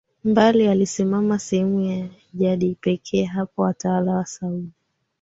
[0.23, 4.69] mbali alisimamia sehemu ya Najd pekee Hapo watawala wa Saudi